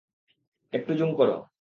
একটু 0.73 0.93
জুম 0.93 1.13
করো। 1.15 1.47